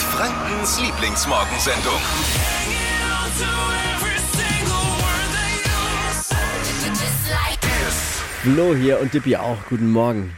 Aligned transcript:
Frankens 0.00 0.80
Lieblingsmorgensendung. 0.80 2.00
Flo 8.42 8.74
hier 8.74 9.00
und 9.00 9.12
Dippi 9.12 9.36
auch. 9.36 9.58
Guten 9.68 9.90
Morgen. 9.90 10.32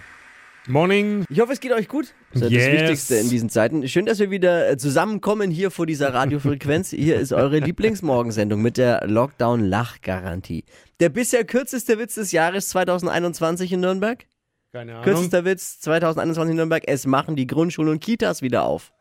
Morning. 0.68 1.24
Ich 1.28 1.40
hoffe, 1.40 1.52
es 1.52 1.60
geht 1.60 1.72
euch 1.72 1.88
gut. 1.88 2.14
Das 2.32 2.42
ist 2.42 2.50
Yes. 2.50 2.64
das 2.64 2.72
Wichtigste 2.82 3.14
in 3.16 3.28
diesen 3.30 3.48
Zeiten. 3.48 3.86
Schön, 3.88 4.06
dass 4.06 4.18
wir 4.18 4.30
wieder 4.30 4.68
äh, 4.70 4.76
zusammenkommen 4.76 5.50
hier 5.50 5.70
vor 5.70 5.86
dieser 5.86 6.12
Radiofrequenz. 6.14 6.90
Hier 6.96 7.16
ist 7.18 7.32
eure 7.32 7.58
Lieblingsmorgensendung 7.58 8.60
mit 8.62 8.76
der 8.76 9.06
Lockdown-Lachgarantie. 9.08 10.64
Der 11.00 11.08
bisher 11.08 11.44
kürzeste 11.44 11.98
Witz 11.98 12.14
des 12.14 12.30
Jahres 12.32 12.68
2021 12.68 13.72
in 13.72 13.80
Nürnberg. 13.80 14.24
Keine 14.72 14.92
Ahnung. 14.92 15.04
Kürzester 15.04 15.44
Witz 15.44 15.80
2021 15.80 16.50
in 16.52 16.56
Nürnberg. 16.56 16.82
Es 16.86 17.06
machen 17.06 17.34
die 17.34 17.46
Grundschulen 17.48 17.90
und 17.90 18.00
Kitas 18.00 18.40
wieder 18.42 18.62
auf. 18.64 18.91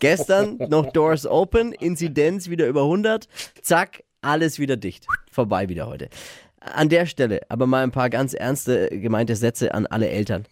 Gestern 0.00 0.58
noch 0.68 0.92
Doors 0.92 1.26
Open, 1.26 1.72
Inzidenz 1.72 2.48
wieder 2.48 2.66
über 2.66 2.82
100. 2.82 3.28
Zack, 3.62 4.04
alles 4.20 4.58
wieder 4.58 4.76
dicht. 4.76 5.06
Vorbei 5.30 5.68
wieder 5.68 5.86
heute. 5.86 6.08
An 6.60 6.88
der 6.88 7.06
Stelle 7.06 7.40
aber 7.48 7.66
mal 7.66 7.82
ein 7.82 7.90
paar 7.90 8.10
ganz 8.10 8.34
ernste 8.34 8.88
gemeinte 8.90 9.36
Sätze 9.36 9.74
an 9.74 9.86
alle 9.86 10.08
Eltern. 10.08 10.44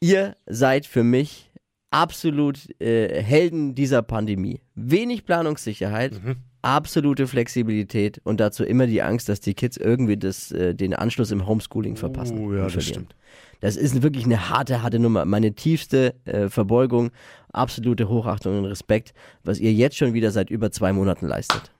Ihr 0.00 0.36
seid 0.46 0.86
für 0.86 1.02
mich 1.02 1.50
absolut 1.90 2.68
äh, 2.80 3.22
Helden 3.22 3.74
dieser 3.74 4.02
Pandemie. 4.02 4.60
Wenig 4.74 5.24
Planungssicherheit, 5.24 6.12
absolute 6.62 7.26
Flexibilität 7.26 8.20
und 8.24 8.40
dazu 8.40 8.64
immer 8.64 8.86
die 8.86 9.02
Angst, 9.02 9.28
dass 9.28 9.40
die 9.40 9.54
Kids 9.54 9.76
irgendwie 9.76 10.16
das, 10.16 10.52
äh, 10.52 10.74
den 10.74 10.94
Anschluss 10.94 11.30
im 11.30 11.46
Homeschooling 11.46 11.96
verpassen. 11.96 12.38
Oh, 12.38 12.52
ja, 12.52 12.68
das 12.68 12.84
stimmt. 12.84 13.14
Das 13.60 13.76
ist 13.76 14.02
wirklich 14.02 14.24
eine 14.24 14.48
harte, 14.48 14.82
harte 14.82 14.98
Nummer. 14.98 15.24
Meine 15.24 15.52
tiefste 15.52 16.14
äh, 16.24 16.48
Verbeugung, 16.48 17.10
absolute 17.52 18.08
Hochachtung 18.08 18.58
und 18.58 18.64
Respekt, 18.64 19.12
was 19.44 19.58
ihr 19.58 19.72
jetzt 19.72 19.96
schon 19.96 20.14
wieder 20.14 20.30
seit 20.30 20.50
über 20.50 20.70
zwei 20.70 20.92
Monaten 20.92 21.26
leistet. 21.26 21.70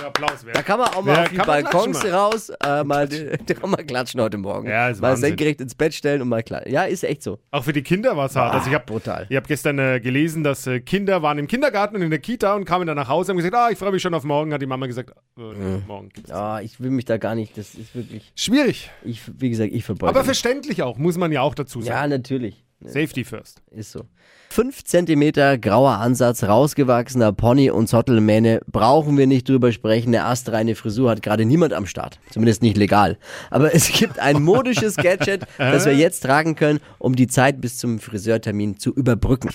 Ja, 0.00 0.06
Applaus 0.08 0.44
wert. 0.46 0.56
Da 0.56 0.62
kann 0.62 0.78
man 0.78 0.88
auch 0.88 1.02
mal 1.02 1.14
Ja, 1.16 1.22
auf 1.24 1.28
die 1.28 1.36
Balkons 1.36 2.04
raus, 2.04 2.50
äh, 2.64 2.84
mal, 2.84 3.08
da 3.08 3.54
kann 3.54 3.70
man 3.70 3.86
klatschen 3.86 4.20
heute 4.20 4.38
Morgen. 4.38 4.68
Ja, 4.68 4.88
ist 4.88 5.00
mal 5.00 5.10
Wahnsinn. 5.10 5.30
senkrecht 5.30 5.60
ins 5.60 5.74
Bett 5.74 5.94
stellen 5.94 6.22
und 6.22 6.28
mal 6.28 6.42
klatschen. 6.42 6.72
Ja, 6.72 6.84
ist 6.84 7.04
echt 7.04 7.22
so. 7.22 7.38
Auch 7.50 7.64
für 7.64 7.72
die 7.72 7.82
Kinder 7.82 8.16
war 8.16 8.26
es 8.26 8.36
hart. 8.36 8.54
Also 8.54 8.68
ich 8.68 8.74
habe 8.74 8.84
brutal. 8.86 9.26
ich 9.28 9.36
hab 9.36 9.46
gestern 9.46 9.78
äh, 9.78 10.00
gelesen, 10.00 10.42
dass 10.44 10.66
äh, 10.66 10.80
Kinder 10.80 11.22
waren 11.22 11.38
im 11.38 11.46
Kindergarten 11.46 11.96
und 11.96 12.02
in 12.02 12.10
der 12.10 12.18
Kita 12.20 12.54
und 12.54 12.64
kamen 12.64 12.86
dann 12.86 12.96
nach 12.96 13.08
Hause 13.08 13.32
und 13.32 13.38
haben 13.38 13.44
gesagt, 13.44 13.54
ah, 13.54 13.70
ich 13.70 13.78
freue 13.78 13.92
mich 13.92 14.02
schon 14.02 14.14
auf 14.14 14.24
morgen, 14.24 14.52
hat 14.52 14.62
die 14.62 14.66
Mama 14.66 14.86
gesagt, 14.86 15.10
äh, 15.38 15.42
morgen. 15.86 16.10
Ah, 16.30 16.60
ich 16.62 16.80
will 16.80 16.90
mich 16.90 17.04
da 17.04 17.16
gar 17.18 17.34
nicht, 17.34 17.56
das 17.58 17.74
ist 17.74 17.94
wirklich, 17.94 18.32
Schwierig. 18.36 18.90
ich, 19.04 19.20
wie 19.38 19.50
gesagt, 19.50 19.72
ich 19.72 19.84
verbeuge 19.84 20.10
Aber 20.10 20.24
verständlich 20.24 20.82
auch, 20.82 20.96
muss 20.98 21.16
man 21.18 21.32
ja 21.32 21.42
auch 21.42 21.54
dazu 21.54 21.80
Ja, 21.80 21.94
sagen. 21.94 22.10
natürlich. 22.10 22.64
Safety 22.82 23.24
first. 23.24 23.60
Ist 23.70 23.92
so. 23.92 24.04
Fünf 24.48 24.82
Zentimeter 24.84 25.58
grauer 25.58 25.98
Ansatz, 25.98 26.42
rausgewachsener 26.42 27.32
Pony 27.32 27.70
und 27.70 27.88
Zottelmähne. 27.88 28.60
Brauchen 28.66 29.16
wir 29.16 29.26
nicht 29.26 29.48
drüber 29.48 29.70
sprechen. 29.70 30.08
Eine 30.08 30.24
astreine 30.24 30.74
Frisur 30.74 31.10
hat 31.10 31.22
gerade 31.22 31.44
niemand 31.44 31.72
am 31.72 31.86
Start. 31.86 32.18
Zumindest 32.30 32.62
nicht 32.62 32.76
legal. 32.76 33.18
Aber 33.50 33.74
es 33.74 33.92
gibt 33.92 34.18
ein 34.18 34.42
modisches 34.42 34.96
Gadget, 34.96 35.46
das 35.58 35.84
wir 35.86 35.94
jetzt 35.94 36.20
tragen 36.20 36.56
können, 36.56 36.80
um 36.98 37.14
die 37.14 37.26
Zeit 37.26 37.60
bis 37.60 37.78
zum 37.78 38.00
Friseurtermin 38.00 38.78
zu 38.78 38.92
überbrücken. 38.92 39.50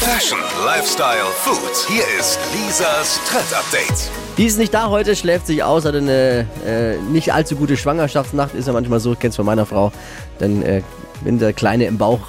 Fashion, 0.00 0.38
Lifestyle, 0.64 1.26
Food. 1.42 1.76
Hier 1.86 2.04
ist 2.18 2.38
Lisas 2.54 3.20
Trend 3.26 3.52
Update. 3.52 4.10
Die 4.38 4.46
ist 4.46 4.56
nicht 4.56 4.72
da 4.72 4.88
heute, 4.88 5.14
schläft 5.14 5.46
sich 5.46 5.62
aus, 5.62 5.84
hat 5.84 5.94
eine 5.94 6.46
äh, 6.66 6.96
nicht 7.12 7.34
allzu 7.34 7.54
gute 7.54 7.76
Schwangerschaftsnacht. 7.76 8.54
Ist 8.54 8.66
ja 8.66 8.72
manchmal 8.72 8.98
so, 8.98 9.12
ich 9.12 9.18
kenn's 9.18 9.36
von 9.36 9.44
meiner 9.44 9.66
Frau. 9.66 9.92
Dann, 10.38 10.62
äh, 10.62 10.80
wenn 11.20 11.38
der 11.38 11.52
Kleine 11.52 11.84
im 11.84 11.98
Bauch 11.98 12.20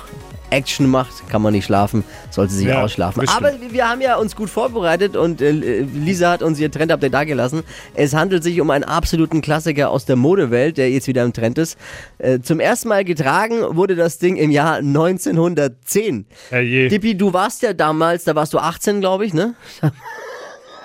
Action 0.52 0.88
macht, 0.88 1.27
kann 1.30 1.41
man 1.41 1.53
nicht 1.53 1.66
schlafen, 1.66 2.03
sollte 2.30 2.53
sich 2.53 2.67
Ja, 2.67 2.83
ausschlafen. 2.83 3.27
Aber 3.30 3.52
wir 3.71 3.89
haben 3.89 4.02
ja 4.02 4.17
uns 4.17 4.35
gut 4.35 4.49
vorbereitet 4.49 5.16
und 5.17 5.41
äh, 5.41 5.52
Lisa 5.52 6.31
hat 6.31 6.44
uns 6.44 6.59
ihr 6.59 6.69
Trend-Update 6.69 7.13
dagelassen. 7.13 7.63
Es 7.95 8.13
handelt 8.13 8.44
sich 8.44 8.61
um 8.61 8.69
einen 8.69 8.84
absoluten 8.84 9.41
Klassiker 9.41 9.90
aus 9.90 10.06
der 10.06 10.16
Modewelt, 10.17 10.78
der 10.78 10.91
jetzt 10.91 11.07
wieder 11.07 11.23
im 11.23 11.34
Trend 11.34 11.57
ist. 11.57 11.78
Äh, 12.19 12.40
zum 12.41 12.59
ersten 12.59 12.90
Mal 12.90 13.03
getragen 13.06 13.61
wurde 13.75 13.95
das 13.95 14.17
Ding 14.19 14.35
im 14.35 14.51
Jahr 14.51 14.75
1910. 14.78 16.25
Herrje. 16.50 16.90
Dippi, 16.90 17.16
du 17.16 17.34
warst 17.34 17.61
ja 17.61 17.73
damals, 17.73 18.23
da 18.25 18.35
warst 18.35 18.53
du 18.53 18.59
18, 18.59 19.00
glaube 19.01 19.25
ich, 19.25 19.34
ne? 19.34 19.56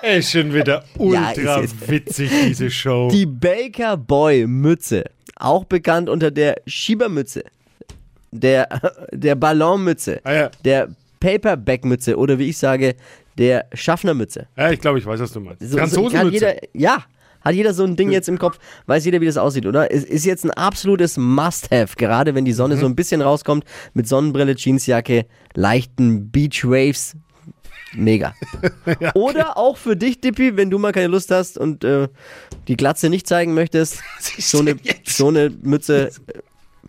Ey, 0.01 0.21
schon 0.23 0.53
wieder 0.53 0.83
Ja, 0.99 1.29
ultra 1.33 1.61
jetzt- 1.61 1.89
witzig, 1.89 2.31
diese 2.47 2.69
Show. 2.69 3.09
Die 3.11 3.25
Baker 3.25 3.97
Boy 3.97 4.45
Mütze, 4.47 5.05
auch 5.35 5.65
bekannt 5.65 6.07
unter 6.09 6.31
der 6.31 6.55
Schiebermütze, 6.67 7.43
der, 8.31 8.67
der 9.11 9.35
Ballonmütze, 9.35 10.19
Ah, 10.23 10.33
ja. 10.33 10.51
der 10.65 10.89
Paperback-Mütze 11.19 12.17
oder 12.17 12.37
wie 12.39 12.49
ich 12.49 12.57
sage, 12.57 12.95
der 13.37 13.65
Schaffnermütze. 13.73 14.47
ja, 14.57 14.71
ich 14.71 14.79
glaube, 14.79 14.99
ich 14.99 15.05
weiß, 15.05 15.19
was 15.19 15.31
du 15.31 15.39
meinst. 15.39 15.61
So- 15.61 15.69
so- 15.69 15.77
Franzosenmütze. 15.77 16.47
hat 16.47 16.55
jeder, 16.61 16.69
ja, 16.73 17.03
hat 17.41 17.53
jeder 17.55 17.73
so 17.73 17.83
ein 17.83 17.95
Ding 17.95 18.11
jetzt 18.11 18.27
im 18.29 18.37
Kopf, 18.39 18.57
weiß 18.87 19.05
jeder, 19.05 19.21
wie 19.21 19.25
das 19.25 19.37
aussieht, 19.37 19.65
oder? 19.65 19.91
Es 19.91 20.03
ist 20.03 20.25
jetzt 20.25 20.43
ein 20.43 20.51
absolutes 20.51 21.17
Must-Have, 21.17 21.95
gerade 21.95 22.33
wenn 22.35 22.45
die 22.45 22.53
Sonne 22.53 22.75
Mhm. 22.75 22.79
so 22.79 22.85
ein 22.87 22.95
bisschen 22.95 23.21
rauskommt, 23.21 23.63
mit 23.93 24.07
Sonnenbrille, 24.07 24.55
Jeansjacke, 24.55 25.25
leichten 25.53 26.29
Beach-Waves. 26.31 27.15
Mega. 27.93 28.33
Oder 29.13 29.57
auch 29.57 29.77
für 29.77 29.95
dich, 29.95 30.19
Dippi, 30.19 30.57
wenn 30.57 30.69
du 30.69 30.77
mal 30.77 30.91
keine 30.91 31.07
Lust 31.07 31.31
hast 31.31 31.57
und 31.57 31.83
äh, 31.85 32.09
die 32.67 32.75
Glatze 32.75 33.09
nicht 33.09 33.27
zeigen 33.27 33.53
möchtest, 33.53 34.01
so 34.39 34.59
eine, 34.59 34.75
so 35.05 35.29
eine 35.29 35.49
Mütze. 35.61 36.09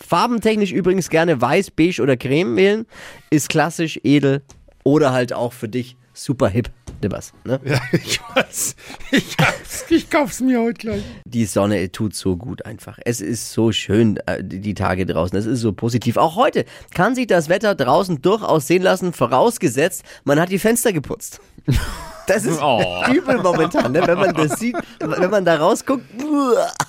Äh, 0.00 0.04
Farbentechnisch 0.04 0.72
übrigens 0.72 1.10
gerne 1.10 1.40
weiß, 1.40 1.70
beige 1.72 2.00
oder 2.02 2.16
creme 2.16 2.56
wählen. 2.56 2.86
Ist 3.30 3.48
klassisch, 3.48 3.98
edel 4.02 4.42
oder 4.84 5.12
halt 5.12 5.32
auch 5.32 5.52
für 5.52 5.68
dich 5.68 5.96
super 6.14 6.48
hip. 6.48 6.70
Dippers, 7.02 7.32
ne? 7.44 7.60
Ja, 7.64 7.80
ich 7.92 8.18
weiß. 8.34 8.74
Ich, 9.12 9.36
hab's, 9.40 9.84
ich 9.88 10.10
kauf's 10.10 10.40
mir 10.40 10.60
heute 10.60 10.74
gleich. 10.78 11.02
Die 11.26 11.44
Sonne 11.44 11.92
tut 11.92 12.12
so 12.16 12.36
gut 12.36 12.66
einfach. 12.66 12.98
Es 13.04 13.20
ist 13.20 13.52
so 13.52 13.70
schön, 13.70 14.18
äh, 14.26 14.42
die 14.42 14.58
die 14.58 14.74
Tage 14.74 15.06
draußen. 15.06 15.38
Es 15.38 15.46
ist 15.46 15.60
so 15.60 15.72
positiv. 15.72 16.16
Auch 16.16 16.34
heute 16.34 16.64
kann 16.92 17.14
sich 17.14 17.28
das 17.28 17.48
Wetter 17.48 17.76
draußen 17.76 18.20
durchaus 18.20 18.66
sehen 18.66 18.82
lassen, 18.82 19.12
vorausgesetzt, 19.12 20.02
man 20.24 20.40
hat 20.40 20.50
die 20.50 20.58
Fenster 20.58 20.92
geputzt. 20.92 21.40
Das 22.26 22.44
ist 22.44 22.60
Oh. 22.60 22.82
übel 23.12 23.38
momentan, 23.38 23.92
ne? 23.92 24.02
wenn 24.04 24.18
man 24.18 24.34
das 24.34 24.58
sieht, 24.58 24.76
wenn 24.98 25.30
man 25.30 25.44
da 25.44 25.54
rausguckt. 25.56 26.02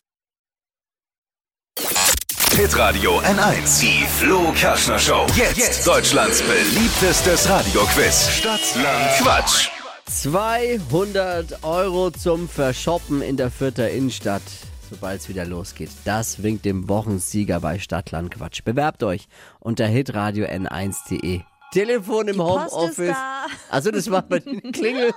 Hitradio 2.60 3.22
N1. 3.22 3.80
Die 3.80 4.06
Flo 4.06 4.52
Kerschner 4.52 5.00
Show. 5.00 5.26
Jetzt, 5.56 5.88
Deutschlands 5.88 6.42
beliebtestes 6.42 7.50
Radioquiz. 7.50 8.28
Stadt, 8.32 8.60
Land, 8.76 9.12
Quatsch. 9.22 9.70
200 10.08 11.64
Euro 11.64 12.12
zum 12.12 12.50
Verschoppen 12.50 13.22
in 13.22 13.38
der 13.38 13.50
Fürther 13.50 13.90
Innenstadt, 13.90 14.42
sobald 14.90 15.22
es 15.22 15.30
wieder 15.30 15.46
losgeht. 15.46 15.90
Das 16.04 16.44
winkt 16.44 16.66
dem 16.66 16.90
Wochensieger 16.90 17.62
bei 17.62 17.80
Stadtland 17.80 18.32
Quatsch. 18.32 18.62
Bewerbt 18.66 19.04
euch 19.04 19.30
unter 19.62 19.86
hitradio 19.88 20.46
n1.de. 20.46 21.40
Telefon 21.72 22.28
im 22.28 22.44
Homeoffice. 22.44 23.08
da. 23.16 23.46
Also 23.70 23.90
das 23.90 24.10
macht 24.10 24.30
man 24.32 24.42
Klingel. 24.74 25.14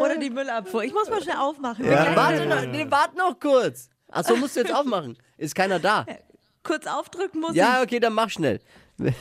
Oder 0.00 0.16
die 0.20 0.30
Müllabfuhr. 0.30 0.82
Ich 0.82 0.92
muss 0.92 1.08
mal 1.08 1.22
schnell 1.22 1.36
aufmachen. 1.36 1.84
Ja. 1.84 2.16
Warte, 2.16 2.44
noch, 2.44 2.66
nee, 2.66 2.86
warte 2.88 3.16
noch 3.16 3.38
kurz. 3.38 3.88
Achso, 4.10 4.36
musst 4.36 4.56
du 4.56 4.60
jetzt 4.60 4.72
aufmachen. 4.74 5.16
Ist 5.36 5.54
keiner 5.54 5.78
da. 5.78 6.06
Kurz 6.62 6.86
aufdrücken 6.86 7.40
muss 7.40 7.54
Ja, 7.54 7.82
okay, 7.82 8.00
dann 8.00 8.14
mach 8.14 8.30
schnell. 8.30 8.60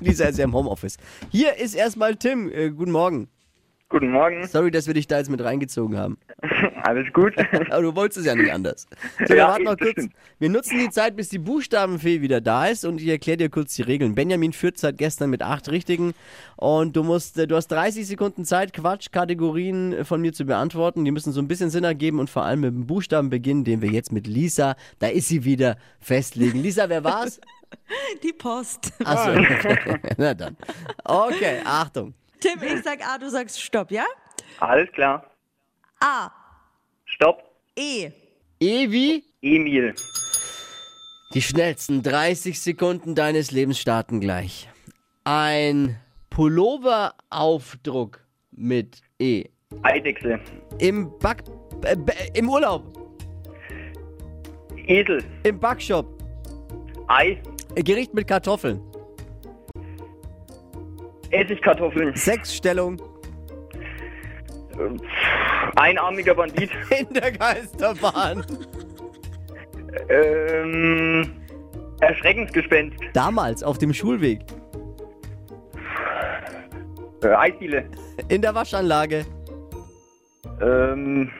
Lisa 0.00 0.26
ist 0.26 0.38
ja 0.38 0.44
im 0.44 0.54
Homeoffice. 0.54 0.96
Hier 1.30 1.56
ist 1.56 1.74
erstmal 1.74 2.16
Tim. 2.16 2.50
Äh, 2.50 2.70
guten 2.70 2.92
Morgen. 2.92 3.28
Guten 3.92 4.12
Morgen, 4.12 4.46
Sorry, 4.46 4.70
dass 4.70 4.86
wir 4.86 4.94
dich 4.94 5.08
da 5.08 5.18
jetzt 5.18 5.30
mit 5.30 5.42
reingezogen 5.42 5.98
haben. 5.98 6.16
alles 6.84 7.12
gut? 7.12 7.34
Aber 7.70 7.82
du 7.82 7.96
wolltest 7.96 8.20
es 8.20 8.24
ja 8.26 8.36
nicht 8.36 8.52
anders. 8.52 8.86
So, 9.18 9.30
wir 9.30 9.36
Ja, 9.36 9.48
warten 9.48 9.64
noch 9.64 9.74
das 9.74 9.80
kurz. 9.88 9.90
stimmt. 9.92 10.12
Wir 10.38 10.48
nutzen 10.48 10.78
die 10.78 10.90
Zeit, 10.90 11.16
bis 11.16 11.28
die 11.28 11.40
Buchstabenfee 11.40 12.20
wieder 12.20 12.40
da 12.40 12.66
ist 12.66 12.84
und 12.84 13.00
ich 13.00 13.08
erkläre 13.08 13.38
dir 13.38 13.48
kurz 13.50 13.74
die 13.74 13.82
Regeln. 13.82 14.14
Benjamin 14.14 14.52
führt 14.52 14.78
seit 14.78 14.96
gestern 14.96 15.28
mit 15.30 15.42
acht 15.42 15.68
Richtigen 15.72 16.14
und 16.54 16.94
du 16.94 17.02
musst, 17.02 17.36
äh, 17.36 17.48
du 17.48 17.56
hast 17.56 17.66
30 17.66 18.06
Sekunden 18.06 18.44
Zeit, 18.44 18.72
Quatschkategorien 18.72 20.04
von 20.04 20.20
mir 20.20 20.32
zu 20.32 20.44
beantworten. 20.44 21.04
Die 21.04 21.10
müssen 21.10 21.32
so 21.32 21.40
ein 21.40 21.48
bisschen 21.48 21.70
Sinn 21.70 21.82
ergeben 21.82 22.20
und 22.20 22.30
vor 22.30 22.44
allem 22.44 22.60
mit 22.60 22.72
dem 22.72 22.86
Buchstaben 22.86 23.28
beginnen, 23.28 23.64
den 23.64 23.82
wir 23.82 23.90
jetzt 23.90 24.12
mit 24.12 24.28
Lisa, 24.28 24.76
da 25.00 25.08
ist 25.08 25.26
sie 25.26 25.44
wieder, 25.44 25.76
festlegen. 25.98 26.62
Lisa, 26.62 26.88
wer 26.88 27.02
war's? 27.02 27.40
die 28.22 28.32
Post. 28.32 28.92
Achso, 29.04 29.32
okay. 29.32 29.98
na 30.16 30.32
dann. 30.34 30.56
Okay, 31.04 31.58
Achtung. 31.64 32.14
Tim, 32.40 32.58
ich 32.62 32.82
sag 32.82 33.06
A, 33.06 33.18
du 33.18 33.28
sagst 33.28 33.60
Stopp, 33.60 33.90
ja? 33.90 34.04
Alles 34.60 34.90
klar. 34.92 35.30
A, 36.00 36.30
Stopp. 37.04 37.42
E, 37.76 38.10
Evi, 38.60 39.22
Emil. 39.42 39.94
die 41.34 41.42
schnellsten 41.42 42.02
30 42.02 42.60
Sekunden 42.60 43.14
deines 43.14 43.50
Lebens 43.50 43.78
starten 43.78 44.20
gleich. 44.20 44.68
Ein 45.24 45.98
Pulloveraufdruck 46.30 48.20
mit 48.52 49.02
E. 49.18 49.44
Eidechse. 49.82 50.40
Im 50.78 51.16
Back... 51.18 51.44
Äh, 51.84 51.96
Im 52.34 52.48
Urlaub. 52.48 52.82
Esel. 54.86 55.22
Im 55.44 55.60
Backshop. 55.60 56.06
Ei. 57.08 57.40
Gericht 57.76 58.14
mit 58.14 58.26
Kartoffeln. 58.26 58.80
Essigkartoffeln. 61.30 62.14
Sexstellung 62.16 63.00
Einarmiger 65.76 66.34
Bandit. 66.34 66.70
in 66.98 67.12
der 67.12 67.32
Geisterbahn. 67.32 68.44
Ähm, 70.08 71.32
Erschreckensgespenst. 72.00 72.98
Damals 73.12 73.62
auf 73.62 73.78
dem 73.78 73.92
Schulweg. 73.92 74.40
Äh, 77.22 77.28
Eisdiele. 77.28 77.84
In 78.28 78.40
der 78.40 78.54
Waschanlage. 78.54 79.26
Ähm, 80.60 81.30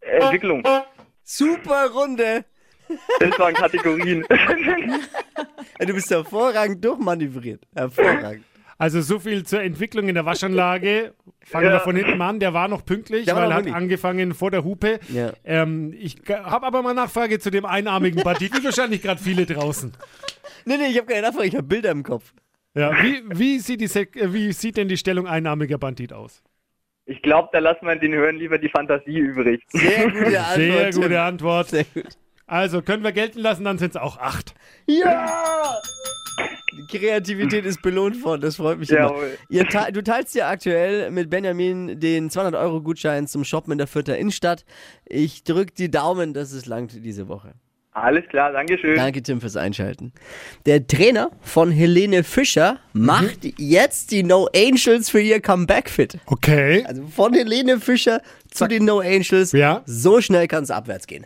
Entwicklung. 0.00 0.62
Super 1.22 1.90
Runde. 1.92 2.44
Das 3.18 3.38
waren 3.38 3.54
Kategorien. 3.54 4.24
Du 5.78 5.92
bist 5.92 6.10
hervorragend 6.10 6.82
durchmanövriert. 6.82 7.62
Hervorragend. 7.74 8.42
Also 8.78 9.00
so 9.00 9.18
viel 9.18 9.44
zur 9.44 9.62
Entwicklung 9.62 10.08
in 10.08 10.14
der 10.14 10.26
Waschanlage. 10.26 11.14
Fangen 11.44 11.64
wir 11.68 11.72
Ja. 11.74 11.80
von 11.80 11.96
hinten 11.96 12.20
an. 12.20 12.40
Der 12.40 12.52
war 12.52 12.68
noch 12.68 12.84
pünktlich, 12.84 13.24
Der 13.24 13.34
war 13.34 13.44
weil 13.44 13.50
er 13.50 13.56
hat 13.56 13.72
angefangen 13.72 14.34
vor 14.34 14.50
der 14.50 14.64
Hupe. 14.64 15.00
Ja. 15.08 15.32
Ähm, 15.44 15.94
ich 15.98 16.16
habe 16.28 16.66
aber 16.66 16.82
mal 16.82 16.92
Nachfrage 16.94 17.38
zu 17.38 17.50
dem 17.50 17.64
einarmigen 17.64 18.22
Bandit. 18.22 18.54
Wie 18.54 18.62
wahrscheinlich 18.64 19.00
gerade 19.02 19.20
viele 19.22 19.46
draußen. 19.46 19.92
Nee, 20.66 20.76
nee, 20.76 20.88
ich 20.90 20.98
habe 20.98 21.06
keine 21.06 21.26
Nachfrage, 21.28 21.48
ich 21.48 21.54
habe 21.54 21.66
Bilder 21.66 21.90
im 21.90 22.02
Kopf. 22.02 22.34
Ja, 22.74 22.92
wie, 23.02 23.22
wie, 23.28 23.58
sieht 23.60 23.80
die 23.80 23.86
Sek 23.86 24.14
äh, 24.16 24.34
wie 24.34 24.52
sieht 24.52 24.76
denn 24.76 24.88
die 24.88 24.98
Stellung 24.98 25.26
einarmiger 25.26 25.78
Bandit 25.78 26.12
aus? 26.12 26.42
Ich 27.06 27.22
glaube, 27.22 27.48
da 27.52 27.60
lassen 27.60 27.86
wir 27.86 27.96
den 27.96 28.12
Hörern 28.12 28.36
lieber 28.36 28.58
die 28.58 28.68
Fantasie 28.68 29.16
übrig. 29.18 29.62
Sehr 29.68 30.10
gute 30.10 30.40
Antwort. 30.40 30.92
Sehr 30.92 31.02
gute 31.02 31.20
Antwort. 31.22 31.68
Sehr 31.68 31.84
gut. 31.84 32.18
Also 32.46 32.82
können 32.82 33.02
wir 33.02 33.12
gelten 33.12 33.38
lassen, 33.40 33.64
dann 33.64 33.78
sind 33.78 33.90
es 33.90 33.96
auch 33.96 34.18
acht. 34.18 34.54
Ja! 34.86 35.76
Die 36.76 36.98
Kreativität 36.98 37.64
ist 37.64 37.82
belohnt 37.82 38.22
worden, 38.24 38.40
das 38.42 38.56
freut 38.56 38.78
mich 38.78 38.90
immer. 38.90 39.10
Jawohl. 39.10 39.38
Ihr 39.48 39.66
te 39.66 39.92
du 39.92 40.02
teilst 40.02 40.34
ja 40.34 40.50
aktuell 40.50 41.10
mit 41.10 41.30
Benjamin 41.30 41.98
den 41.98 42.30
200-Euro-Gutschein 42.30 43.26
zum 43.26 43.44
Shoppen 43.44 43.72
in 43.72 43.78
der 43.78 43.86
Fürther 43.86 44.18
Innenstadt. 44.18 44.64
Ich 45.06 45.44
drück 45.44 45.74
die 45.74 45.90
Daumen, 45.90 46.34
dass 46.34 46.52
es 46.52 46.66
langt 46.66 47.04
diese 47.04 47.28
Woche. 47.28 47.54
Alles 47.96 48.28
klar, 48.28 48.52
Dankeschön. 48.52 48.94
Danke, 48.94 49.22
Tim, 49.22 49.40
fürs 49.40 49.56
Einschalten. 49.56 50.12
Der 50.66 50.86
Trainer 50.86 51.30
von 51.40 51.70
Helene 51.70 52.24
Fischer 52.24 52.78
macht 52.92 53.38
jetzt 53.58 54.10
die 54.10 54.22
No 54.22 54.50
Angels 54.54 55.08
für 55.08 55.20
ihr 55.20 55.40
Comeback 55.40 55.88
fit. 55.88 56.18
Okay. 56.26 56.84
Also 56.86 57.06
von 57.06 57.32
Helene 57.32 57.80
Fischer 57.80 58.20
zu 58.50 58.66
den 58.66 58.84
No 58.84 59.00
Angels. 59.00 59.52
Ja. 59.52 59.82
So 59.86 60.20
schnell 60.20 60.46
kann 60.46 60.64
es 60.64 60.70
abwärts 60.70 61.06
gehen. 61.06 61.24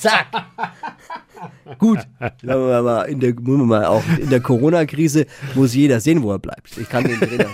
Zack. 0.00 0.26
Gut. 1.78 1.98
Wir 2.42 2.82
mal, 2.82 3.02
in 3.02 3.20
der, 3.20 3.34
muss 3.34 3.58
man 3.58 3.66
mal 3.66 3.84
auch 3.86 4.02
in 4.18 4.30
der 4.30 4.40
Corona-Krise 4.40 5.26
muss 5.54 5.74
jeder 5.74 6.00
sehen, 6.00 6.22
wo 6.22 6.32
er 6.32 6.38
bleibt. 6.38 6.76
Ich 6.78 6.88
kann 6.88 7.04
den 7.04 7.18
Trainer. 7.18 7.48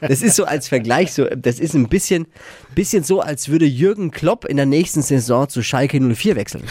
Das 0.00 0.22
ist 0.22 0.36
so 0.36 0.44
als 0.44 0.68
Vergleich, 0.68 1.12
so, 1.12 1.24
das 1.24 1.58
ist 1.58 1.74
ein 1.74 1.88
bisschen, 1.88 2.26
bisschen 2.74 3.02
so, 3.02 3.20
als 3.20 3.48
würde 3.48 3.64
Jürgen 3.64 4.10
Klopp 4.10 4.44
in 4.44 4.56
der 4.56 4.66
nächsten 4.66 5.02
Saison 5.02 5.48
zu 5.48 5.62
Schalke 5.62 6.00
04 6.00 6.36
wechseln. 6.36 6.64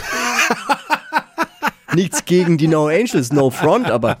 Nichts 1.94 2.24
gegen 2.24 2.58
die 2.58 2.68
No 2.68 2.88
Angels, 2.88 3.32
No 3.32 3.50
Front, 3.50 3.90
aber. 3.90 4.18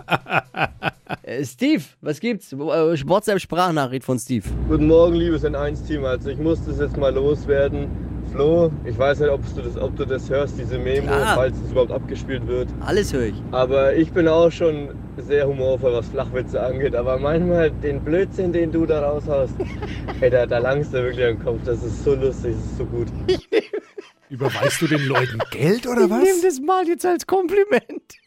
Äh, 1.22 1.44
Steve, 1.44 1.82
was 2.00 2.20
gibt's? 2.20 2.52
Äh, 2.52 2.56
WhatsApp-Sprachnachricht 2.56 4.04
von 4.04 4.18
Steve. 4.18 4.48
Guten 4.68 4.86
Morgen, 4.86 5.14
liebes 5.14 5.44
N1-Team. 5.44 6.04
Also 6.04 6.30
ich 6.30 6.38
muss 6.38 6.64
das 6.64 6.78
jetzt 6.78 6.96
mal 6.96 7.14
loswerden. 7.14 7.88
Flo, 8.36 8.70
ich 8.84 8.98
weiß 8.98 9.20
nicht, 9.20 9.30
ob 9.30 9.40
du 9.54 9.62
das, 9.62 9.76
ob 9.78 9.96
du 9.96 10.04
das 10.04 10.28
hörst, 10.28 10.58
diese 10.58 10.78
Memo, 10.78 11.06
Ja. 11.10 11.34
falls 11.34 11.56
es 11.58 11.70
überhaupt 11.70 11.90
abgespielt 11.90 12.46
wird. 12.46 12.68
Alles 12.80 13.12
höre 13.12 13.24
ich. 13.26 13.34
Aber 13.50 13.94
ich 13.96 14.12
bin 14.12 14.28
auch 14.28 14.50
schon 14.52 14.90
sehr 15.16 15.48
humorvoll, 15.48 15.94
was 15.94 16.06
Flachwitze 16.08 16.62
angeht. 16.62 16.94
Aber 16.94 17.18
manchmal 17.18 17.70
den 17.70 18.04
Blödsinn, 18.04 18.52
den 18.52 18.70
du 18.70 18.84
da 18.84 19.00
raushaust, 19.08 19.54
ey, 20.20 20.28
da, 20.30 20.44
da 20.44 20.58
langst 20.58 20.92
du 20.92 21.02
wirklich 21.02 21.24
am 21.26 21.42
Kopf. 21.42 21.60
Das 21.64 21.82
ist 21.82 22.04
so 22.04 22.14
lustig, 22.14 22.54
das 22.54 22.64
ist 22.64 22.76
so 22.76 22.84
gut. 22.84 23.06
Überweist 24.28 24.82
du 24.82 24.86
den 24.86 25.06
Leuten 25.06 25.38
Geld 25.50 25.86
oder 25.86 26.02
Ich 26.02 26.08
nehme 26.10 26.22
was? 26.22 26.42
das 26.42 26.60
mal 26.60 26.86
jetzt 26.86 27.06
als 27.06 27.26
Kompliment. 27.26 28.18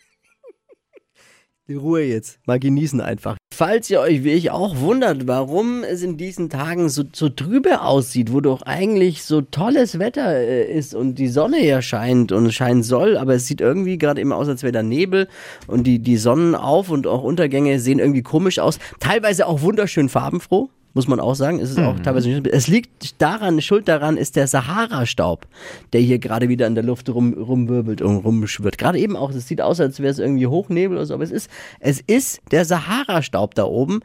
Die 1.67 1.75
Ruhe 1.75 2.01
jetzt. 2.01 2.39
Mal 2.47 2.57
genießen 2.59 2.99
einfach. 2.99 3.37
Falls 3.59 3.89
ihr 3.89 3.99
euch 3.99 4.23
wie 4.23 4.31
ich 4.31 4.51
auch 4.51 4.79
wundert, 4.79 5.27
warum 5.27 5.83
es 5.83 6.01
in 6.01 6.15
diesen 6.15 6.49
Tagen 6.49 6.87
so, 6.87 7.03
so 7.11 7.27
trübe 7.27 7.81
aussieht, 7.81 8.31
wo 8.31 8.39
doch 8.39 8.61
eigentlich 8.61 9.25
so 9.25 9.41
tolles 9.41 9.99
Wetter 9.99 10.33
äh, 10.33 10.71
ist 10.71 10.95
und 10.95 11.15
die 11.15 11.27
Sonne 11.27 11.65
ja 11.65 11.81
scheint 11.81 12.31
und 12.31 12.53
scheinen 12.53 12.83
soll, 12.83 13.17
aber 13.17 13.33
es 13.33 13.47
sieht 13.47 13.59
irgendwie 13.59 13.97
gerade 13.97 14.21
immer 14.21 14.37
aus, 14.37 14.47
als 14.47 14.63
wäre 14.63 14.71
da 14.71 14.81
Nebel 14.81 15.27
und 15.67 15.83
die, 15.83 15.99
die 15.99 16.15
Sonnenauf- 16.15 16.89
und 16.89 17.05
auch 17.05 17.21
Untergänge 17.21 17.81
sehen 17.81 17.99
irgendwie 17.99 18.21
komisch 18.21 18.59
aus. 18.59 18.79
Teilweise 19.01 19.45
auch 19.45 19.61
wunderschön 19.61 20.07
farbenfroh. 20.07 20.69
Muss 20.93 21.07
man 21.07 21.19
auch 21.19 21.35
sagen, 21.35 21.59
es 21.59 21.69
ist 21.69 21.79
auch 21.79 21.99
teilweise 21.99 22.29
nicht. 22.29 22.47
Es 22.47 22.67
liegt 22.67 23.21
daran, 23.21 23.61
Schuld 23.61 23.87
daran 23.87 24.17
ist 24.17 24.35
der 24.35 24.47
Sahara-Staub, 24.47 25.45
der 25.93 26.01
hier 26.01 26.17
gerade 26.17 26.49
wieder 26.49 26.65
in 26.65 26.73
der 26.73 26.83
Luft 26.83 27.09
rum, 27.09 27.33
rumwirbelt 27.33 28.01
und 28.01 28.17
rumschwirrt. 28.17 28.79
Gerade 28.79 28.97
eben 28.97 29.15
auch, 29.15 29.29
es 29.29 29.47
sieht 29.47 29.61
aus, 29.61 29.79
als 29.79 29.99
wäre 29.99 30.11
es 30.11 30.17
irgendwie 30.17 30.47
Hochnebel 30.47 30.97
oder 30.97 31.05
so, 31.05 31.13
aber 31.13 31.23
es 31.23 31.31
ist, 31.31 31.49
es 31.79 32.01
ist 32.01 32.41
der 32.51 32.65
Sahara-Staub 32.65 33.53
da 33.53 33.65
oben. 33.65 33.99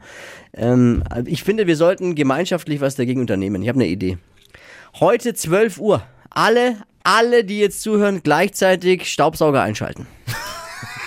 Ähm, 0.53 1.03
ich 1.25 1.43
finde, 1.43 1.65
wir 1.65 1.75
sollten 1.75 2.13
gemeinschaftlich 2.13 2.81
was 2.81 2.95
dagegen 2.95 3.19
unternehmen. 3.19 3.63
Ich 3.63 3.67
habe 3.67 3.79
eine 3.79 3.87
Idee. 3.87 4.19
Heute 4.99 5.33
12 5.33 5.79
Uhr. 5.79 6.03
Alle, 6.29 6.77
alle, 7.03 7.43
die 7.43 7.59
jetzt 7.59 7.81
zuhören, 7.81 8.21
gleichzeitig 8.21 9.11
Staubsauger 9.11 9.63
einschalten. 9.63 10.05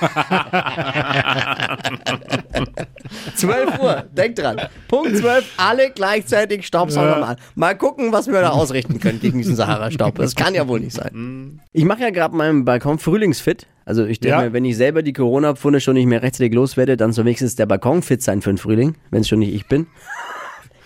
12 3.36 3.78
Uhr, 3.80 4.04
denkt 4.12 4.38
dran. 4.38 4.60
Punkt 4.88 5.16
12, 5.16 5.44
alle 5.56 5.90
gleichzeitig 5.90 6.66
Staubsauger 6.66 7.14
Ja. 7.14 7.18
mal. 7.20 7.36
Mal 7.54 7.76
gucken, 7.76 8.12
was 8.12 8.26
wir 8.26 8.40
da 8.40 8.50
ausrichten 8.50 9.00
können 9.00 9.20
gegen 9.20 9.38
diesen 9.38 9.56
Sahara-Staub. 9.56 10.16
Das 10.16 10.34
kann 10.34 10.54
ja 10.54 10.66
wohl 10.68 10.80
nicht 10.80 10.94
sein. 10.94 11.60
Ich 11.72 11.84
mache 11.84 12.02
ja 12.02 12.10
gerade 12.10 12.36
meinen 12.36 12.64
Balkon 12.64 12.98
frühlingsfit. 12.98 13.66
Also 13.84 14.04
ich 14.04 14.20
denke 14.20 14.36
Ja. 14.38 14.44
mir, 14.44 14.52
wenn 14.52 14.64
ich 14.64 14.76
selber 14.76 15.02
die 15.02 15.12
Corona-Pfunde 15.14 15.80
schon 15.80 15.94
nicht 15.94 16.06
mehr 16.06 16.22
rechtzeitig 16.22 16.52
loswerde, 16.54 16.96
dann 16.96 17.12
soll 17.12 17.24
wenigstens 17.24 17.56
der 17.56 17.66
Balkon 17.66 18.02
fit 18.02 18.22
sein 18.22 18.42
für 18.42 18.50
den 18.50 18.58
Frühling, 18.58 18.96
wenn 19.10 19.22
es 19.22 19.28
schon 19.28 19.38
nicht 19.38 19.54
ich 19.54 19.66
bin. 19.66 19.86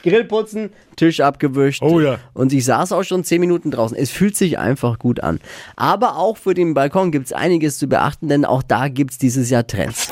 Grill 0.02 0.24
putzen, 0.24 0.70
Tisch 0.96 1.20
abgewischt. 1.20 1.82
Oh 1.82 2.00
ja. 2.00 2.18
Und 2.34 2.52
ich 2.52 2.64
saß 2.64 2.92
auch 2.92 3.02
schon 3.04 3.24
10 3.24 3.40
Minuten 3.40 3.70
draußen. 3.70 3.96
Es 3.96 4.10
fühlt 4.10 4.36
sich 4.36 4.58
einfach 4.58 4.98
gut 4.98 5.20
an. 5.20 5.40
Aber 5.76 6.16
auch 6.16 6.36
für 6.36 6.54
den 6.54 6.74
Balkon 6.74 7.12
gibt 7.12 7.26
es 7.26 7.32
einiges 7.32 7.78
zu 7.78 7.86
beachten, 7.86 8.28
denn 8.28 8.44
auch 8.44 8.62
da 8.62 8.88
gibt 8.88 9.12
es 9.12 9.18
dieses 9.18 9.48
Jahr 9.50 9.66
Trends. 9.66 10.08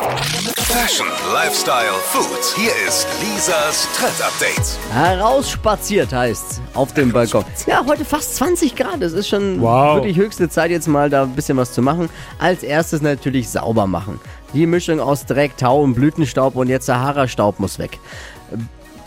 Fashion, 0.57 1.07
Lifestyle, 1.35 1.91
Food. 2.05 2.55
Hier 2.57 2.71
ist 2.87 3.07
Lisas 3.21 3.89
Trend 3.97 4.23
Update. 4.23 4.79
Herausspaziert 4.93 6.13
heißt 6.13 6.61
auf 6.75 6.95
dem 6.95 7.11
Balkon. 7.13 7.45
Ja, 7.67 7.85
heute 7.87 8.05
fast 8.05 8.37
20 8.37 8.77
Grad. 8.77 9.03
Es 9.03 9.13
ist 9.13 9.29
schon 9.29 9.61
Wow. 9.61 9.97
wirklich 9.97 10.17
höchste 10.17 10.49
Zeit, 10.49 10.71
jetzt 10.71 10.87
mal 10.87 11.11
da 11.11 11.25
ein 11.25 11.35
bisschen 11.35 11.57
was 11.57 11.73
zu 11.73 11.83
machen. 11.83 12.09
Als 12.39 12.63
erstes 12.63 13.03
natürlich 13.03 13.49
sauber 13.49 13.87
machen. 13.89 14.21
Die 14.55 14.67
Mischung 14.67 15.01
aus 15.01 15.27
Dreck, 15.27 15.57
Tau 15.57 15.83
und 15.83 15.95
Blütenstaub 15.95 16.55
und 16.57 16.69
jetzt 16.69 16.87
Sahara-Staub 16.87 17.59
muss 17.59 17.79
weg. 17.81 17.99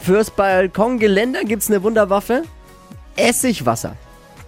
Fürs 0.03 0.31
Balkongeländer 0.31 1.45
gibt 1.45 1.63
es 1.63 1.69
eine 1.69 1.81
Wunderwaffe. 1.81 2.43
Essigwasser. 3.15 3.95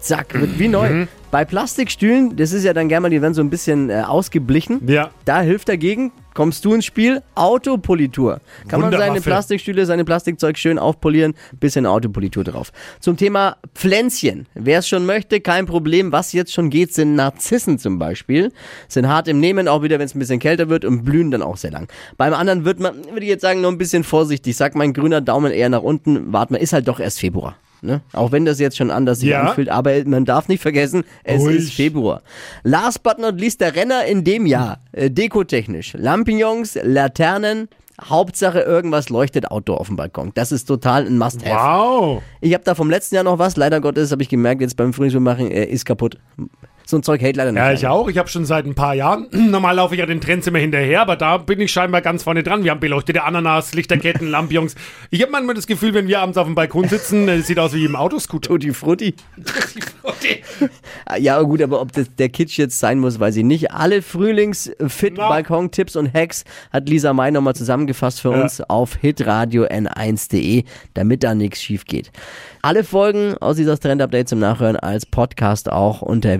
Zack, 0.01 0.33
wird 0.33 0.59
wie 0.59 0.67
neu. 0.67 1.07
Bei 1.35 1.43
Plastikstühlen, 1.43 2.37
das 2.37 2.53
ist 2.53 2.63
ja 2.63 2.71
dann 2.71 2.87
gerne 2.87 3.01
mal, 3.01 3.09
die 3.09 3.21
werden 3.21 3.33
so 3.33 3.41
ein 3.41 3.49
bisschen 3.49 3.89
äh, 3.89 4.03
ausgeblichen. 4.07 4.79
Ja. 4.87 5.09
Da 5.25 5.41
hilft 5.41 5.67
dagegen, 5.67 6.13
kommst 6.33 6.63
du 6.63 6.73
ins 6.73 6.85
Spiel, 6.85 7.23
Autopolitur. 7.35 8.39
Kann 8.69 8.79
man 8.79 8.93
seine. 8.93 9.19
Plastikstühle, 9.19 9.85
seine 9.85 10.05
Plastikzeug 10.05 10.57
schön 10.57 10.79
aufpolieren, 10.79 11.33
bisschen 11.59 11.85
Autopolitur 11.85 12.45
drauf. 12.45 12.71
Zum 13.01 13.17
Thema 13.17 13.57
Pflänzchen. 13.73 14.47
Wer 14.53 14.79
es 14.79 14.87
schon 14.87 15.05
möchte, 15.05 15.41
kein 15.41 15.65
Problem. 15.65 16.13
Was 16.13 16.31
jetzt 16.31 16.53
schon 16.53 16.69
geht, 16.69 16.93
sind 16.93 17.15
Narzissen 17.15 17.79
zum 17.79 17.99
Beispiel. 17.99 18.53
Sind 18.87 19.09
hart 19.09 19.27
im 19.27 19.41
Nehmen, 19.41 19.67
auch 19.67 19.83
wieder, 19.83 19.99
wenn 19.99 20.05
es 20.05 20.15
ein 20.15 20.19
bisschen 20.19 20.39
kälter 20.39 20.69
wird 20.69 20.85
und 20.85 21.03
blühen 21.03 21.31
dann 21.31 21.41
auch 21.41 21.57
sehr 21.57 21.71
lang. 21.71 21.89
Beim 22.15 22.33
anderen 22.33 22.63
wird 22.63 22.79
man, 22.79 22.95
würde 23.09 23.23
ich 23.23 23.27
jetzt 23.27 23.41
sagen, 23.41 23.59
noch 23.59 23.71
ein 23.71 23.77
bisschen 23.77 24.05
vorsichtig. 24.05 24.55
Sag 24.55 24.73
mein 24.73 24.93
grüner 24.93 25.19
Daumen 25.19 25.51
eher 25.51 25.67
nach 25.67 25.81
unten. 25.83 26.31
Wart 26.31 26.49
mal, 26.49 26.59
ist 26.59 26.71
halt 26.71 26.87
doch 26.87 27.01
erst 27.01 27.19
Februar. 27.19 27.57
Ne? 27.85 28.01
Auch 28.13 28.31
wenn 28.31 28.45
das 28.45 28.59
jetzt 28.59 28.77
schon 28.77 28.91
anders 28.91 29.19
sich 29.19 29.29
Ja. 29.29 29.43
anfühlt, 29.43 29.69
aber 29.69 29.91
man 30.05 30.25
darf 30.25 30.47
nicht 30.47 30.61
vergessen, 30.61 31.03
es 31.23 31.41
Ruhig. 31.41 31.57
ist 31.57 31.73
Februar. 31.73 32.21
Last 32.63 33.03
but 33.03 33.19
not 33.19 33.39
least 33.39 33.61
der 33.61 33.75
Renner 33.75 34.05
in 34.05 34.23
dem 34.23 34.45
Jahr, 34.45 34.79
äh, 34.91 35.09
dekotechnisch. 35.11 35.93
Lampignons, 35.97 36.77
Laternen, 36.83 37.69
Hauptsache 38.03 38.59
irgendwas 38.59 39.09
leuchtet 39.09 39.49
Outdoor 39.51 39.79
auf 39.79 39.87
dem 39.87 39.95
Balkon. 39.95 40.31
Das 40.35 40.51
ist 40.51 40.65
total 40.65 41.05
ein 41.05 41.17
Must-Have. 41.17 41.55
Wow. 41.55 42.21
Ich 42.41 42.53
habe 42.53 42.63
da 42.65 42.75
vom 42.75 42.89
letzten 42.89 43.15
Jahr 43.15 43.23
noch 43.23 43.39
was, 43.39 43.55
leider 43.55 43.79
Gottes 43.79 44.11
habe 44.11 44.21
ich 44.21 44.27
gemerkt, 44.29 44.61
jetzt 44.61 44.75
beim 44.75 44.91
Frühlingsmachen, 44.91 45.49
äh, 45.49 45.63
ist 45.65 45.85
kaputt. 45.85 46.17
So 46.87 46.97
ein 46.97 47.03
Zeug 47.03 47.21
hält 47.21 47.35
leider 47.35 47.51
nicht. 47.51 47.57
Ja, 47.59 47.65
lange. 47.65 47.77
ich 47.77 47.87
auch. 47.87 48.07
Ich 48.09 48.17
habe 48.17 48.29
schon 48.29 48.45
seit 48.45 48.65
ein 48.65 48.75
paar 48.75 48.93
Jahren. 48.93 49.27
Normal 49.31 49.75
laufe 49.77 49.95
ich 49.95 49.99
ja 49.99 50.05
den 50.05 50.21
Trends 50.21 50.45
immer 50.47 50.59
hinterher, 50.59 51.01
aber 51.01 51.15
da 51.15 51.37
bin 51.37 51.59
ich 51.59 51.71
scheinbar 51.71 52.01
ganz 52.01 52.23
vorne 52.23 52.43
dran. 52.43 52.63
Wir 52.63 52.71
haben 52.71 52.79
beleuchtete 52.79 53.23
Ananas, 53.23 53.73
Lichterketten, 53.73 54.27
Lampions. 54.31 54.75
Ich 55.09 55.21
habe 55.21 55.31
manchmal 55.31 55.55
das 55.55 55.65
Gefühl, 55.67 55.93
wenn 55.93 56.07
wir 56.07 56.19
abends 56.19 56.37
auf 56.37 56.45
dem 56.45 56.55
Balkon 56.55 56.87
sitzen, 56.87 57.27
es 57.29 57.47
sieht 57.47 57.57
aus 57.59 57.73
wie 57.73 57.85
im 57.85 57.95
Autoscooter. 57.95 58.49
Tutti 58.49 58.71
Frutti. 58.73 59.15
Ja, 61.19 61.41
gut, 61.41 61.61
aber 61.61 61.81
ob 61.81 61.91
das 61.91 62.07
der 62.17 62.29
Kitsch 62.29 62.57
jetzt 62.57 62.79
sein 62.79 62.99
muss, 62.99 63.19
weiß 63.19 63.35
ich 63.37 63.43
nicht. 63.43 63.71
Alle 63.71 64.01
Frühlings-Fit-Balkon-Tipps 64.01 65.95
und 65.95 66.13
Hacks 66.13 66.43
hat 66.71 66.87
Lisa 66.89 67.13
May 67.13 67.31
nochmal 67.31 67.55
zusammengefasst 67.55 68.21
für 68.21 68.31
Ja. 68.31 68.41
uns 68.43 68.61
auf 68.61 68.95
hitradio 68.95 69.63
n1.de, 69.65 70.63
damit 70.93 71.23
da 71.23 71.33
nichts 71.35 71.61
schief 71.61 71.85
geht. 71.85 72.11
Alle 72.61 72.83
Folgen 72.83 73.35
aus 73.39 73.55
dieser 73.57 73.77
Trend-Update 73.79 74.29
zum 74.29 74.39
Nachhören 74.39 74.75
als 74.75 75.05
Podcast 75.05 75.71
auch 75.71 76.01
unter 76.01 76.39